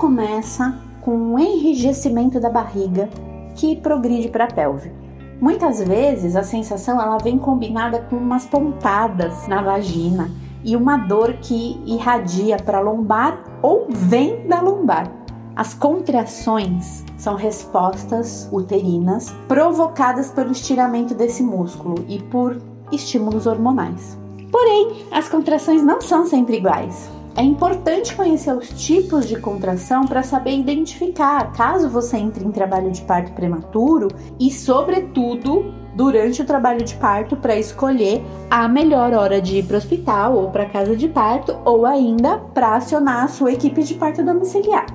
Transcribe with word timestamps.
começa 0.00 0.78
com 1.02 1.14
um 1.14 1.38
enrijecimento 1.38 2.40
da 2.40 2.48
barriga 2.48 3.10
que 3.54 3.76
progride 3.76 4.30
para 4.30 4.44
a 4.44 4.50
pelve. 4.50 4.90
Muitas 5.38 5.82
vezes 5.82 6.36
a 6.36 6.42
sensação 6.42 6.98
ela 6.98 7.18
vem 7.18 7.36
combinada 7.36 8.00
com 8.08 8.16
umas 8.16 8.46
pontadas 8.46 9.46
na 9.46 9.60
vagina 9.60 10.30
e 10.64 10.74
uma 10.74 10.96
dor 10.96 11.34
que 11.34 11.78
irradia 11.84 12.56
para 12.56 12.78
a 12.78 12.80
lombar 12.80 13.44
ou 13.60 13.88
vem 13.90 14.48
da 14.48 14.62
lombar. 14.62 15.12
As 15.54 15.74
contrações 15.74 17.04
são 17.18 17.34
respostas 17.34 18.48
uterinas 18.50 19.30
provocadas 19.46 20.30
pelo 20.30 20.52
estiramento 20.52 21.14
desse 21.14 21.42
músculo 21.42 22.06
e 22.08 22.18
por 22.18 22.56
estímulos 22.90 23.46
hormonais. 23.46 24.16
Porém, 24.50 25.04
as 25.12 25.28
contrações 25.28 25.82
não 25.82 26.00
são 26.00 26.26
sempre 26.26 26.56
iguais. 26.56 27.19
É 27.36 27.42
importante 27.42 28.14
conhecer 28.14 28.52
os 28.52 28.68
tipos 28.70 29.26
de 29.26 29.38
contração 29.38 30.04
para 30.04 30.22
saber 30.22 30.58
identificar 30.58 31.52
caso 31.52 31.88
você 31.88 32.16
entre 32.16 32.44
em 32.44 32.50
trabalho 32.50 32.90
de 32.90 33.02
parto 33.02 33.32
prematuro 33.32 34.08
e, 34.38 34.50
sobretudo, 34.50 35.72
durante 35.94 36.42
o 36.42 36.44
trabalho 36.44 36.84
de 36.84 36.94
parto 36.96 37.36
para 37.36 37.56
escolher 37.56 38.22
a 38.50 38.68
melhor 38.68 39.12
hora 39.12 39.40
de 39.40 39.58
ir 39.58 39.64
para 39.64 39.74
o 39.74 39.78
hospital 39.78 40.36
ou 40.36 40.50
para 40.50 40.66
casa 40.66 40.96
de 40.96 41.08
parto 41.08 41.56
ou 41.64 41.86
ainda 41.86 42.38
para 42.52 42.76
acionar 42.76 43.24
a 43.24 43.28
sua 43.28 43.52
equipe 43.52 43.82
de 43.82 43.94
parto 43.94 44.24
domiciliar. 44.24 44.86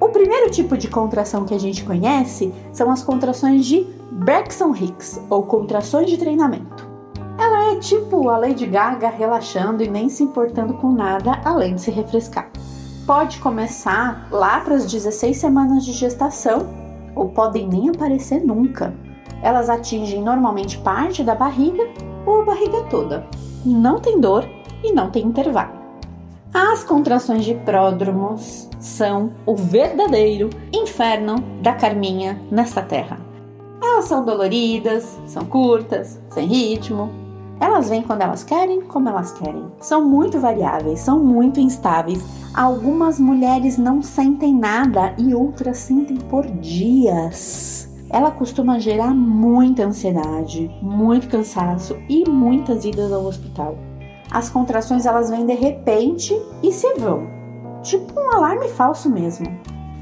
O 0.00 0.08
primeiro 0.08 0.50
tipo 0.50 0.76
de 0.76 0.88
contração 0.88 1.44
que 1.44 1.54
a 1.54 1.58
gente 1.58 1.84
conhece 1.84 2.52
são 2.72 2.90
as 2.90 3.02
contrações 3.02 3.64
de 3.64 3.86
Braxton 4.10 4.74
Hicks 4.74 5.20
ou 5.30 5.44
contrações 5.44 6.10
de 6.10 6.18
treinamento. 6.18 6.73
É 7.74 7.78
tipo 7.80 8.28
a 8.28 8.38
Lady 8.38 8.66
Gaga 8.66 9.08
relaxando 9.08 9.82
e 9.82 9.90
nem 9.90 10.08
se 10.08 10.22
importando 10.22 10.74
com 10.74 10.92
nada 10.92 11.40
além 11.44 11.74
de 11.74 11.80
se 11.80 11.90
refrescar. 11.90 12.48
Pode 13.04 13.40
começar 13.40 14.28
lá 14.30 14.60
para 14.60 14.76
as 14.76 14.86
16 14.86 15.36
semanas 15.36 15.84
de 15.84 15.92
gestação 15.92 16.68
ou 17.16 17.30
podem 17.30 17.66
nem 17.66 17.88
aparecer 17.88 18.44
nunca. 18.44 18.94
Elas 19.42 19.68
atingem 19.68 20.22
normalmente 20.22 20.78
parte 20.78 21.24
da 21.24 21.34
barriga 21.34 21.82
ou 22.24 22.42
a 22.42 22.44
barriga 22.44 22.84
toda. 22.84 23.26
Não 23.66 23.98
tem 23.98 24.20
dor 24.20 24.48
e 24.84 24.92
não 24.92 25.10
tem 25.10 25.26
intervalo. 25.26 25.72
As 26.54 26.84
contrações 26.84 27.44
de 27.44 27.54
pródromos 27.54 28.70
são 28.78 29.32
o 29.44 29.56
verdadeiro 29.56 30.48
inferno 30.72 31.40
da 31.60 31.72
Carminha 31.72 32.40
nesta 32.52 32.82
terra. 32.82 33.18
Elas 33.82 34.04
são 34.04 34.24
doloridas, 34.24 35.18
são 35.26 35.44
curtas, 35.44 36.20
sem 36.30 36.46
ritmo, 36.46 37.23
elas 37.60 37.88
vêm 37.88 38.02
quando 38.02 38.22
elas 38.22 38.44
querem, 38.44 38.82
como 38.82 39.08
elas 39.08 39.32
querem. 39.32 39.64
São 39.80 40.04
muito 40.04 40.38
variáveis, 40.38 41.00
são 41.00 41.18
muito 41.18 41.60
instáveis. 41.60 42.22
Algumas 42.54 43.18
mulheres 43.18 43.78
não 43.78 44.02
sentem 44.02 44.54
nada 44.54 45.14
e 45.18 45.34
outras 45.34 45.78
sentem 45.78 46.16
por 46.16 46.46
dias. 46.46 47.88
Ela 48.10 48.30
costuma 48.30 48.78
gerar 48.78 49.14
muita 49.14 49.84
ansiedade, 49.84 50.70
muito 50.80 51.28
cansaço 51.28 51.96
e 52.08 52.28
muitas 52.28 52.84
idas 52.84 53.12
ao 53.12 53.24
hospital. 53.24 53.76
As 54.30 54.48
contrações 54.48 55.06
elas 55.06 55.30
vêm 55.30 55.46
de 55.46 55.54
repente 55.54 56.34
e 56.62 56.72
se 56.72 56.94
vão, 56.94 57.26
tipo 57.82 58.18
um 58.18 58.32
alarme 58.32 58.68
falso 58.68 59.10
mesmo. 59.10 59.46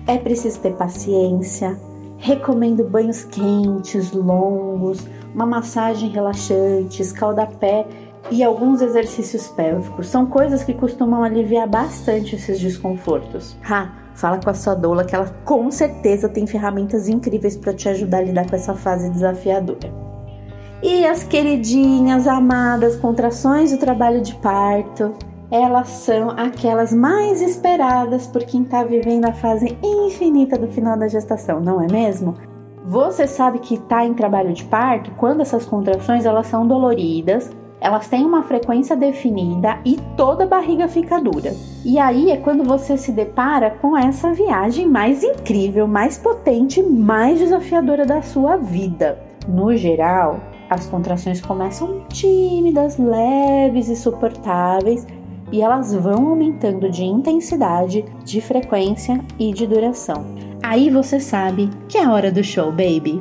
É 0.07 0.19
preciso 0.19 0.61
ter 0.61 0.75
paciência. 0.75 1.79
Recomendo 2.19 2.85
banhos 2.85 3.25
quentes, 3.25 4.13
longos, 4.13 5.07
uma 5.35 5.47
massagem 5.47 6.11
relaxante, 6.11 7.03
escaldapé 7.03 7.87
e 8.31 8.43
alguns 8.43 8.81
exercícios 8.81 9.49
pélvicos. 9.49 10.07
São 10.07 10.27
coisas 10.27 10.63
que 10.63 10.75
costumam 10.75 11.23
aliviar 11.23 11.69
bastante 11.69 12.37
esses 12.37 12.61
desconfortos. 12.61 13.57
Ha, 13.69 13.91
fala 14.15 14.39
com 14.39 14.51
a 14.51 14.55
sua 14.55 14.75
doula 14.75 15.05
que 15.05 15.15
ela 15.15 15.29
com 15.45 15.71
certeza 15.71 16.29
tem 16.29 16.47
ferramentas 16.47 17.09
incríveis 17.09 17.57
para 17.57 17.73
te 17.73 17.89
ajudar 17.89 18.19
a 18.19 18.23
lidar 18.23 18.49
com 18.49 18.57
essa 18.57 18.75
fase 18.75 19.11
desafiadora. 19.11 19.93
E 20.83 21.07
as 21.07 21.23
queridinhas, 21.23 22.27
amadas 22.27 22.97
contrações 22.97 23.71
do 23.71 23.79
trabalho 23.79 24.21
de 24.21 24.35
parto, 24.37 25.13
elas 25.49 25.89
são 25.89 26.31
aquelas 26.31 26.93
mais 26.93 27.41
esperadas 27.41 28.27
por 28.27 28.43
quem 28.43 28.63
está 28.63 28.83
vivendo 28.83 29.27
a 29.27 29.33
fase 29.33 29.77
infinita 29.83 30.59
do 30.59 30.67
final 30.67 30.99
da 30.99 31.07
gestação, 31.07 31.61
não 31.61 31.81
é 31.81 31.87
mesmo? 31.87 32.35
Você 32.85 33.29
sabe 33.29 33.61
que 33.61 33.75
está 33.75 34.05
em 34.05 34.13
trabalho 34.13 34.53
de 34.53 34.65
parto 34.65 35.13
quando 35.17 35.41
essas 35.41 35.65
contrações 35.65 36.25
elas 36.25 36.49
são 36.49 36.67
doloridas, 36.67 37.51
elas 37.81 38.09
têm 38.09 38.25
uma 38.25 38.43
frequência 38.43 38.97
definida 38.97 39.79
e 39.85 39.97
toda 40.17 40.45
a 40.45 40.47
barriga 40.47 40.89
fica 40.89 41.21
dura. 41.21 41.53
E 41.85 41.99
aí 41.99 42.31
é 42.31 42.37
quando 42.37 42.65
você 42.65 42.97
se 42.97 43.13
depara 43.13 43.71
com 43.71 43.97
essa 43.97 44.33
viagem 44.33 44.87
mais 44.87 45.23
incrível, 45.23 45.87
mais 45.87 46.19
potente, 46.19 46.83
mais 46.83 47.39
desafiadora 47.39 48.05
da 48.05 48.21
sua 48.21 48.57
vida. 48.57 49.19
No 49.49 49.77
geral, 49.77 50.41
as 50.69 50.87
contrações 50.87 51.41
começam 51.41 52.05
tímidas, 52.09 52.99
leves 52.99 53.89
e 53.89 53.97
suportáveis, 53.97 55.07
e 55.53 55.61
elas 55.61 55.95
vão 55.95 56.29
aumentando 56.29 56.89
de 56.89 57.05
intensidade, 57.05 58.05
de 58.25 58.41
frequência 58.41 59.21
e 59.39 59.53
de 59.53 59.67
duração. 59.67 60.25
Aí 60.63 60.89
você 60.89 61.19
sabe 61.19 61.69
que 61.89 61.99
é 61.99 62.05
a 62.05 62.13
hora 62.13 62.31
do 62.31 62.45
show, 62.45 62.71
baby. 62.71 63.21